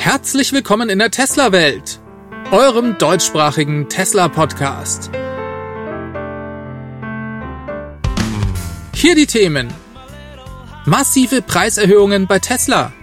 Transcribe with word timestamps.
Herzlich 0.00 0.54
willkommen 0.54 0.88
in 0.88 0.98
der 0.98 1.10
Tesla-Welt, 1.10 2.00
eurem 2.52 2.96
deutschsprachigen 2.96 3.90
Tesla-Podcast. 3.90 5.10
Hier 8.94 9.14
die 9.14 9.26
Themen. 9.26 9.68
Massive 10.86 11.42
Preiserhöhungen 11.42 12.26
bei 12.26 12.38
Tesla, 12.38 12.94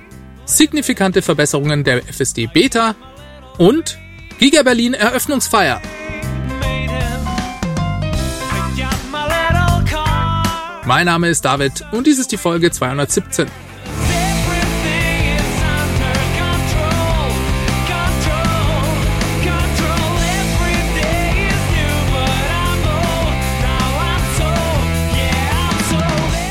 signifikante 0.46 1.22
Verbesserungen 1.22 1.84
der 1.84 2.02
FSD 2.12 2.48
Beta 2.48 2.96
und 3.60 4.00
Giga 4.40 4.64
Berlin 4.64 4.96
Eröffnungsfeier. 4.96 5.80
Mein 10.86 11.06
Name 11.06 11.30
ist 11.30 11.46
David 11.46 11.86
und 11.92 12.08
dies 12.08 12.18
ist 12.18 12.32
die 12.32 12.38
Folge 12.38 12.72
217. 12.72 13.67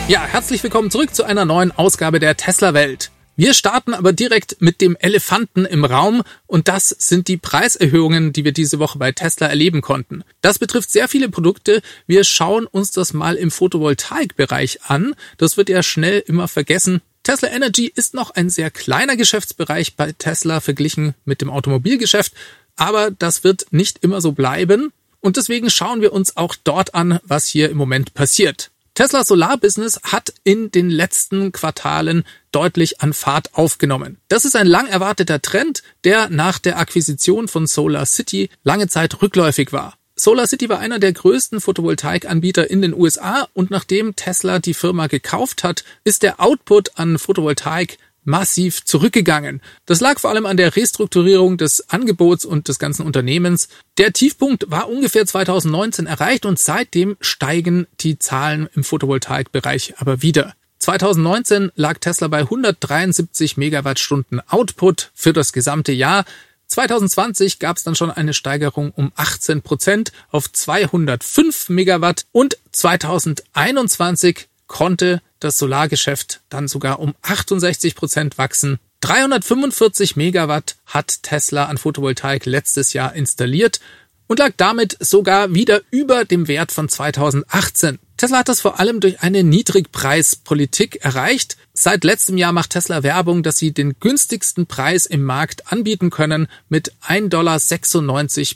Ja, 0.08 0.24
herzlich 0.24 0.62
willkommen 0.62 0.92
zurück 0.92 1.12
zu 1.16 1.24
einer 1.24 1.44
neuen 1.44 1.72
Ausgabe 1.72 2.20
der 2.20 2.36
Tesla 2.36 2.74
Welt. 2.74 3.10
Wir 3.34 3.54
starten 3.54 3.92
aber 3.92 4.12
direkt 4.12 4.58
mit 4.60 4.80
dem 4.80 4.96
Elefanten 5.00 5.64
im 5.64 5.84
Raum 5.84 6.22
und 6.46 6.68
das 6.68 6.90
sind 6.90 7.26
die 7.26 7.38
Preiserhöhungen, 7.38 8.32
die 8.32 8.44
wir 8.44 8.52
diese 8.52 8.78
Woche 8.78 9.00
bei 9.00 9.10
Tesla 9.10 9.48
erleben 9.48 9.80
konnten. 9.80 10.22
Das 10.42 10.60
betrifft 10.60 10.92
sehr 10.92 11.08
viele 11.08 11.28
Produkte. 11.28 11.82
Wir 12.06 12.22
schauen 12.22 12.66
uns 12.66 12.92
das 12.92 13.14
mal 13.14 13.34
im 13.34 13.50
Photovoltaikbereich 13.50 14.84
an. 14.84 15.16
Das 15.38 15.56
wird 15.56 15.68
ja 15.68 15.82
schnell 15.82 16.22
immer 16.24 16.46
vergessen. 16.46 17.02
Tesla 17.24 17.48
Energy 17.48 17.90
ist 17.92 18.14
noch 18.14 18.30
ein 18.30 18.48
sehr 18.48 18.70
kleiner 18.70 19.16
Geschäftsbereich 19.16 19.96
bei 19.96 20.12
Tesla 20.12 20.60
verglichen 20.60 21.16
mit 21.24 21.40
dem 21.40 21.50
Automobilgeschäft, 21.50 22.32
aber 22.76 23.10
das 23.10 23.42
wird 23.42 23.66
nicht 23.72 24.04
immer 24.04 24.20
so 24.20 24.30
bleiben 24.30 24.92
und 25.18 25.36
deswegen 25.36 25.68
schauen 25.68 26.00
wir 26.00 26.12
uns 26.12 26.36
auch 26.36 26.54
dort 26.62 26.94
an, 26.94 27.18
was 27.24 27.46
hier 27.48 27.70
im 27.70 27.76
Moment 27.76 28.14
passiert. 28.14 28.70
Tesla 28.96 29.24
Solar 29.24 29.58
Business 29.58 30.00
hat 30.04 30.32
in 30.42 30.70
den 30.70 30.88
letzten 30.88 31.52
Quartalen 31.52 32.24
deutlich 32.50 33.02
an 33.02 33.12
Fahrt 33.12 33.52
aufgenommen. 33.52 34.16
Das 34.28 34.46
ist 34.46 34.56
ein 34.56 34.66
lang 34.66 34.86
erwarteter 34.86 35.42
Trend, 35.42 35.82
der 36.04 36.30
nach 36.30 36.58
der 36.58 36.78
Akquisition 36.78 37.46
von 37.46 37.66
Solar 37.66 38.06
City 38.06 38.48
lange 38.64 38.88
Zeit 38.88 39.20
rückläufig 39.20 39.74
war. 39.74 39.98
Solar 40.14 40.46
City 40.46 40.70
war 40.70 40.78
einer 40.78 40.98
der 40.98 41.12
größten 41.12 41.60
Photovoltaikanbieter 41.60 42.70
in 42.70 42.80
den 42.80 42.94
USA 42.94 43.46
und 43.52 43.70
nachdem 43.70 44.16
Tesla 44.16 44.60
die 44.60 44.72
Firma 44.72 45.08
gekauft 45.08 45.62
hat, 45.62 45.84
ist 46.04 46.22
der 46.22 46.40
Output 46.40 46.98
an 46.98 47.18
Photovoltaik 47.18 47.98
massiv 48.26 48.84
zurückgegangen. 48.84 49.62
Das 49.86 50.00
lag 50.00 50.18
vor 50.18 50.30
allem 50.30 50.46
an 50.46 50.56
der 50.56 50.76
Restrukturierung 50.76 51.56
des 51.56 51.88
Angebots 51.88 52.44
und 52.44 52.68
des 52.68 52.78
ganzen 52.78 53.06
Unternehmens. 53.06 53.68
Der 53.98 54.12
Tiefpunkt 54.12 54.70
war 54.70 54.88
ungefähr 54.88 55.26
2019 55.26 56.06
erreicht 56.06 56.44
und 56.44 56.58
seitdem 56.58 57.16
steigen 57.20 57.86
die 58.00 58.18
Zahlen 58.18 58.68
im 58.74 58.84
Photovoltaikbereich 58.84 59.94
aber 59.98 60.22
wieder. 60.22 60.54
2019 60.78 61.72
lag 61.74 61.98
Tesla 61.98 62.28
bei 62.28 62.40
173 62.40 63.56
Megawattstunden 63.56 64.40
Output 64.48 65.10
für 65.14 65.32
das 65.32 65.52
gesamte 65.52 65.92
Jahr. 65.92 66.24
2020 66.68 67.58
gab 67.58 67.76
es 67.76 67.84
dann 67.84 67.94
schon 67.94 68.10
eine 68.10 68.34
Steigerung 68.34 68.90
um 68.90 69.12
18 69.16 69.62
Prozent 69.62 70.12
auf 70.30 70.52
205 70.52 71.68
Megawatt 71.70 72.26
und 72.32 72.58
2021 72.72 74.48
konnte 74.66 75.20
das 75.40 75.58
Solargeschäft 75.58 76.40
dann 76.48 76.68
sogar 76.68 77.00
um 77.00 77.14
68 77.22 77.94
Prozent 77.94 78.38
wachsen. 78.38 78.78
345 79.00 80.16
Megawatt 80.16 80.76
hat 80.86 81.22
Tesla 81.22 81.66
an 81.66 81.78
Photovoltaik 81.78 82.46
letztes 82.46 82.92
Jahr 82.92 83.14
installiert 83.14 83.80
und 84.26 84.38
lag 84.38 84.52
damit 84.56 84.96
sogar 85.00 85.54
wieder 85.54 85.82
über 85.90 86.24
dem 86.24 86.48
Wert 86.48 86.72
von 86.72 86.88
2018. 86.88 87.98
Tesla 88.16 88.38
hat 88.38 88.48
das 88.48 88.62
vor 88.62 88.80
allem 88.80 89.00
durch 89.00 89.20
eine 89.20 89.44
Niedrigpreispolitik 89.44 91.04
erreicht. 91.04 91.56
Seit 91.74 92.02
letztem 92.02 92.38
Jahr 92.38 92.52
macht 92.52 92.70
Tesla 92.70 93.02
Werbung, 93.02 93.42
dass 93.42 93.58
sie 93.58 93.72
den 93.72 94.00
günstigsten 94.00 94.66
Preis 94.66 95.04
im 95.04 95.22
Markt 95.22 95.70
anbieten 95.70 96.10
können 96.10 96.48
mit 96.68 96.92
1,96 97.06 97.28
Dollar 97.28 97.60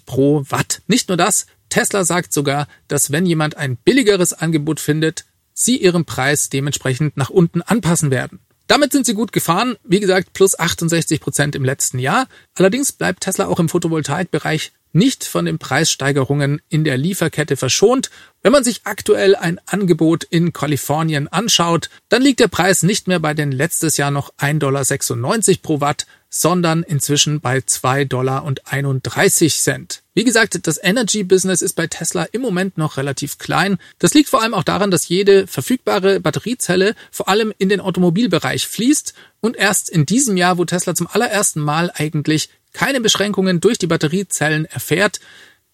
pro 0.06 0.44
Watt. 0.49 0.81
Nicht 0.87 1.09
nur 1.09 1.19
das, 1.19 1.47
Tesla 1.69 2.04
sagt 2.04 2.32
sogar, 2.32 2.66
dass 2.88 3.12
wenn 3.12 3.26
jemand 3.26 3.56
ein 3.56 3.76
billigeres 3.76 4.32
Angebot 4.32 4.81
findet, 4.81 5.25
sie 5.60 5.76
ihren 5.76 6.04
Preis 6.04 6.48
dementsprechend 6.48 7.16
nach 7.16 7.31
unten 7.31 7.62
anpassen 7.62 8.10
werden. 8.10 8.41
Damit 8.66 8.93
sind 8.93 9.04
sie 9.04 9.15
gut 9.15 9.32
gefahren, 9.32 9.76
wie 9.82 10.00
gesagt, 10.00 10.32
plus 10.32 10.59
68 10.59 11.21
Prozent 11.21 11.56
im 11.56 11.65
letzten 11.65 11.98
Jahr. 11.98 12.28
Allerdings 12.54 12.93
bleibt 12.93 13.25
Tesla 13.25 13.47
auch 13.47 13.59
im 13.59 13.69
Photovoltaikbereich 13.69 14.72
nicht 14.93 15.25
von 15.25 15.44
den 15.44 15.59
Preissteigerungen 15.59 16.60
in 16.69 16.84
der 16.84 16.97
Lieferkette 16.97 17.56
verschont. 17.56 18.10
Wenn 18.43 18.53
man 18.53 18.65
sich 18.65 18.82
aktuell 18.84 19.37
ein 19.37 19.60
Angebot 19.66 20.25
in 20.25 20.53
Kalifornien 20.53 21.28
anschaut, 21.28 21.91
dann 22.09 22.22
liegt 22.22 22.41
der 22.41 22.49
Preis 22.49 22.82
nicht 22.82 23.06
mehr 23.06 23.20
bei 23.20 23.34
den 23.34 23.53
letztes 23.53 23.97
Jahr 23.97 24.10
noch 24.10 24.32
1,96 24.34 24.59
Dollar 24.59 24.84
pro 25.62 25.81
Watt, 25.81 26.06
sondern 26.31 26.85
inzwischen 26.85 27.41
bei 27.41 27.59
2,31 27.59 28.07
Dollar. 28.09 28.55
Wie 30.15 30.25
gesagt, 30.25 30.67
das 30.67 30.79
Energy-Business 30.83 31.61
ist 31.61 31.75
bei 31.75 31.89
Tesla 31.89 32.25
im 32.25 32.41
Moment 32.41 32.79
noch 32.79 32.97
relativ 32.97 33.39
klein. 33.39 33.79
Das 33.99 34.15
liegt 34.15 34.29
vor 34.29 34.41
allem 34.43 34.55
auch 34.55 34.63
daran, 34.63 34.91
dass 34.91 35.09
jede 35.09 35.47
verfügbare 35.47 36.21
Batteriezelle 36.21 36.95
vor 37.11 37.29
allem 37.29 37.53
in 37.59 37.69
den 37.69 37.81
Automobilbereich 37.81 38.67
fließt 38.67 39.15
und 39.41 39.57
erst 39.57 39.91
in 39.91 40.07
diesem 40.07 40.37
Jahr, 40.37 40.57
wo 40.57 40.65
Tesla 40.65 40.95
zum 40.95 41.09
allerersten 41.09 41.61
Mal 41.61 41.91
eigentlich 41.95 42.49
keine 42.73 43.01
Beschränkungen 43.01 43.61
durch 43.61 43.79
die 43.79 43.89
Batteriezellen 43.89 44.65
erfährt, 44.67 45.21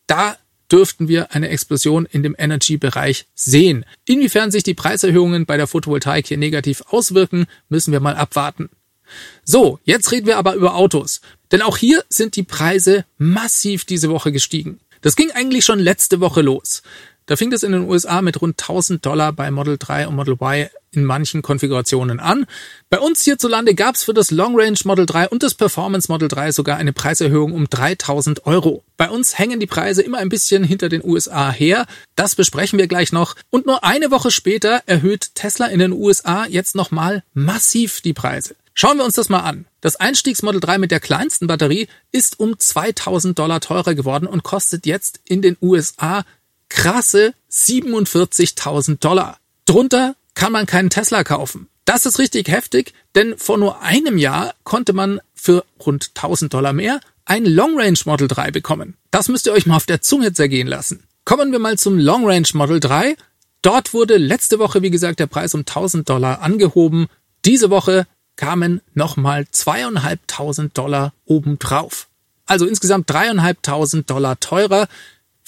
da 0.07 0.37
dürften 0.73 1.07
wir 1.09 1.33
eine 1.33 1.49
Explosion 1.49 2.07
in 2.11 2.23
dem 2.23 2.35
Energy-Bereich 2.37 3.27
sehen. 3.35 3.85
Inwiefern 4.05 4.51
sich 4.51 4.63
die 4.63 4.75
Preiserhöhungen 4.75 5.47
bei 5.47 5.57
der 5.57 5.67
Photovoltaik 5.67 6.27
hier 6.27 6.39
negativ 6.39 6.83
auswirken, 6.89 7.47
müssen 7.69 7.93
wir 7.93 8.01
mal 8.01 8.17
abwarten. 8.17 8.71
So, 9.45 9.79
jetzt 9.85 10.13
reden 10.13 10.27
wir 10.27 10.39
aber 10.39 10.55
über 10.55 10.75
Autos. 10.75 11.21
Denn 11.53 11.63
auch 11.63 11.77
hier 11.77 12.05
sind 12.09 12.37
die 12.37 12.43
Preise 12.43 13.05
massiv 13.19 13.85
diese 13.85 14.11
Woche 14.11 14.33
gestiegen. 14.33 14.81
Das 15.01 15.17
ging 15.17 15.31
eigentlich 15.31 15.65
schon 15.65 15.79
letzte 15.79 16.21
Woche 16.21 16.43
los. 16.43 16.83
Da 17.27 17.35
fing 17.35 17.53
es 17.53 17.65
in 17.65 17.73
den 17.73 17.89
USA 17.89 18.23
mit 18.23 18.41
rund 18.41 18.61
1000 18.61 19.05
Dollar 19.05 19.33
bei 19.33 19.51
Model 19.51 19.79
3 19.79 20.07
und 20.07 20.15
Model 20.15 20.35
Y 20.41 20.69
in 20.93 21.05
manchen 21.05 21.43
Konfigurationen 21.43 22.21
an. 22.21 22.47
Bei 22.89 23.01
uns 23.01 23.23
hierzulande 23.23 23.75
gab 23.75 23.97
es 23.97 24.05
für 24.05 24.15
das 24.15 24.31
Long 24.31 24.59
Range 24.59 24.79
Model 24.85 25.07
3 25.07 25.29
und 25.29 25.43
das 25.43 25.55
Performance 25.55 26.11
Model 26.11 26.29
3 26.29 26.53
sogar 26.53 26.77
eine 26.77 26.93
Preiserhöhung 26.93 27.53
um 27.53 27.69
3000 27.69 28.47
Euro. 28.47 28.85
Bei 28.97 29.11
uns 29.11 29.39
hängen 29.39 29.59
die 29.59 29.67
Preise 29.67 30.03
immer 30.03 30.19
ein 30.19 30.29
bisschen 30.29 30.63
hinter 30.63 30.89
den 30.89 31.05
USA 31.05 31.51
her. 31.51 31.87
Das 32.15 32.37
besprechen 32.37 32.79
wir 32.79 32.87
gleich 32.87 33.13
noch. 33.13 33.35
Und 33.51 33.67
nur 33.67 33.83
eine 33.83 34.13
Woche 34.13 34.31
später 34.31 34.83
erhöht 34.87 35.35
Tesla 35.35 35.67
in 35.67 35.81
den 35.81 35.93
USA 35.93 36.47
jetzt 36.47 36.77
nochmal 36.77 37.25
massiv 37.35 38.01
die 38.01 38.15
Preise. 38.15 38.55
Schauen 38.79 38.99
wir 38.99 39.07
uns 39.07 39.15
das 39.15 39.31
mal 39.31 39.41
an. 39.41 39.65
Das 39.81 39.97
Einstiegsmodel 39.97 40.61
3 40.61 40.77
mit 40.77 40.91
der 40.91 41.01
kleinsten 41.01 41.47
Batterie 41.47 41.89
ist 42.13 42.39
um 42.39 42.59
2000 42.59 43.39
Dollar 43.39 43.61
teurer 43.61 43.95
geworden 43.95 44.27
und 44.27 44.43
kostet 44.43 44.85
jetzt 44.85 45.19
in 45.25 45.41
den 45.41 45.57
USA 45.63 46.27
krasse 46.69 47.33
47.000 47.51 48.99
Dollar. 48.99 49.39
Drunter 49.65 50.15
kann 50.35 50.53
man 50.53 50.67
keinen 50.67 50.91
Tesla 50.91 51.25
kaufen. 51.25 51.69
Das 51.87 52.05
ist 52.05 52.19
richtig 52.19 52.49
heftig, 52.49 52.93
denn 53.15 53.39
vor 53.39 53.57
nur 53.57 53.81
einem 53.81 54.19
Jahr 54.19 54.55
konnte 54.65 54.93
man 54.93 55.23
für 55.33 55.65
rund 55.81 56.11
1000 56.15 56.53
Dollar 56.53 56.75
mehr 56.75 57.01
ein 57.25 57.47
Long 57.47 57.81
Range 57.81 57.99
Model 58.05 58.29
3 58.29 58.51
bekommen. 58.51 58.99
Das 59.11 59.29
müsst 59.29 59.47
ihr 59.47 59.55
euch 59.55 59.65
mal 59.65 59.77
auf 59.77 59.87
der 59.87 60.03
Zunge 60.03 60.35
zergehen 60.35 60.69
lassen. 60.69 61.05
Kommen 61.25 61.51
wir 61.51 61.61
mal 61.61 61.79
zum 61.79 61.99
Long 61.99 62.27
Range 62.27 62.49
Model 62.53 62.81
3. 62.81 63.17
Dort 63.63 63.95
wurde 63.95 64.19
letzte 64.19 64.59
Woche, 64.59 64.83
wie 64.83 64.91
gesagt, 64.91 65.19
der 65.19 65.29
Preis 65.29 65.55
um 65.55 65.61
1000 65.61 66.07
Dollar 66.11 66.43
angehoben. 66.43 67.07
Diese 67.47 67.71
Woche 67.71 68.07
kamen 68.37 68.81
nochmal 68.95 69.47
zweieinhalbtausend 69.51 70.77
Dollar 70.77 71.13
obendrauf. 71.25 72.09
Also 72.47 72.67
insgesamt 72.67 73.11
dreieinhalbtausend 73.11 74.09
Dollar 74.09 74.39
teurer. 74.41 74.89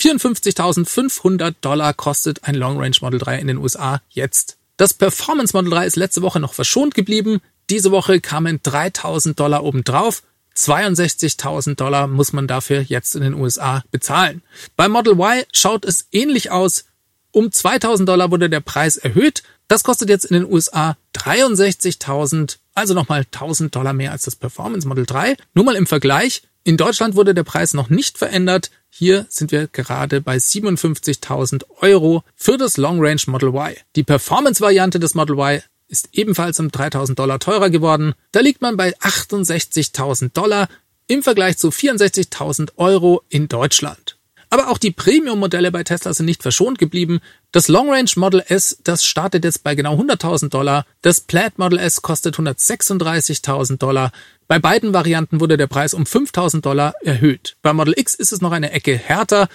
54.500 0.00 1.54
Dollar 1.60 1.94
kostet 1.94 2.44
ein 2.44 2.54
Long 2.54 2.78
Range 2.78 2.96
Model 3.00 3.18
3 3.18 3.38
in 3.38 3.46
den 3.46 3.58
USA 3.58 4.00
jetzt. 4.10 4.56
Das 4.76 4.94
Performance 4.94 5.56
Model 5.56 5.70
3 5.70 5.86
ist 5.86 5.96
letzte 5.96 6.22
Woche 6.22 6.40
noch 6.40 6.54
verschont 6.54 6.94
geblieben. 6.94 7.40
Diese 7.70 7.90
Woche 7.90 8.20
kamen 8.20 8.60
3.000 8.60 9.34
Dollar 9.34 9.64
obendrauf. 9.64 10.22
62.000 10.56 11.76
Dollar 11.76 12.06
muss 12.06 12.32
man 12.32 12.46
dafür 12.48 12.80
jetzt 12.80 13.14
in 13.14 13.22
den 13.22 13.34
USA 13.34 13.84
bezahlen. 13.90 14.42
Bei 14.76 14.88
Model 14.88 15.18
Y 15.18 15.44
schaut 15.52 15.84
es 15.84 16.06
ähnlich 16.10 16.50
aus. 16.50 16.86
Um 17.30 17.46
2.000 17.46 18.06
Dollar 18.06 18.30
wurde 18.30 18.50
der 18.50 18.60
Preis 18.60 18.96
erhöht. 18.96 19.42
Das 19.68 19.84
kostet 19.84 20.08
jetzt 20.08 20.24
in 20.24 20.34
den 20.34 20.50
USA 20.50 20.96
63.000, 21.14 22.56
also 22.78 22.94
nochmal 22.94 23.22
1.000 23.22 23.70
Dollar 23.70 23.92
mehr 23.92 24.12
als 24.12 24.24
das 24.24 24.36
Performance 24.36 24.86
Model 24.86 25.06
3. 25.06 25.36
Nur 25.54 25.64
mal 25.64 25.76
im 25.76 25.86
Vergleich. 25.86 26.42
In 26.64 26.76
Deutschland 26.76 27.14
wurde 27.14 27.34
der 27.34 27.44
Preis 27.44 27.74
noch 27.74 27.88
nicht 27.88 28.18
verändert. 28.18 28.70
Hier 28.90 29.26
sind 29.28 29.52
wir 29.52 29.68
gerade 29.68 30.20
bei 30.20 30.36
57.000 30.36 31.64
Euro 31.80 32.24
für 32.36 32.58
das 32.58 32.76
Long 32.76 33.00
Range 33.00 33.20
Model 33.26 33.50
Y. 33.50 33.74
Die 33.96 34.02
Performance-Variante 34.02 34.98
des 34.98 35.14
Model 35.14 35.38
Y 35.38 35.62
ist 35.88 36.10
ebenfalls 36.12 36.60
um 36.60 36.70
3000 36.70 37.18
Dollar 37.18 37.38
teurer 37.38 37.70
geworden. 37.70 38.14
Da 38.32 38.40
liegt 38.40 38.60
man 38.60 38.76
bei 38.76 38.96
68.000 38.98 40.32
Dollar 40.32 40.68
im 41.06 41.22
Vergleich 41.22 41.56
zu 41.58 41.68
64.000 41.68 42.72
Euro 42.76 43.22
in 43.28 43.48
Deutschland. 43.48 44.07
Aber 44.50 44.68
auch 44.68 44.78
die 44.78 44.90
Premium-Modelle 44.90 45.70
bei 45.70 45.84
Tesla 45.84 46.14
sind 46.14 46.26
nicht 46.26 46.42
verschont 46.42 46.78
geblieben. 46.78 47.20
Das 47.52 47.68
Long 47.68 47.90
Range 47.90 48.10
Model 48.16 48.42
S, 48.46 48.78
das 48.82 49.04
startet 49.04 49.44
jetzt 49.44 49.62
bei 49.62 49.74
genau 49.74 49.96
100.000 49.98 50.48
Dollar. 50.48 50.86
Das 51.02 51.20
Plaid 51.20 51.58
Model 51.58 51.78
S 51.78 52.00
kostet 52.00 52.36
136.000 52.36 53.76
Dollar. 53.76 54.10
Bei 54.46 54.58
beiden 54.58 54.94
Varianten 54.94 55.40
wurde 55.40 55.58
der 55.58 55.66
Preis 55.66 55.92
um 55.92 56.04
5.000 56.04 56.62
Dollar 56.62 56.94
erhöht. 57.02 57.56
Bei 57.60 57.74
Model 57.74 57.94
X 57.96 58.14
ist 58.14 58.32
es 58.32 58.40
noch 58.40 58.52
eine 58.52 58.72
Ecke 58.72 58.96
härter. 58.96 59.48